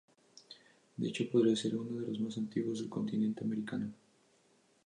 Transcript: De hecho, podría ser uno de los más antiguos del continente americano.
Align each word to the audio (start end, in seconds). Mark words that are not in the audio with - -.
De 0.97 1.07
hecho, 1.07 1.29
podría 1.29 1.55
ser 1.55 1.75
uno 1.75 2.01
de 2.01 2.07
los 2.07 2.19
más 2.19 2.35
antiguos 2.35 2.79
del 2.79 2.89
continente 2.89 3.43
americano. 3.43 3.93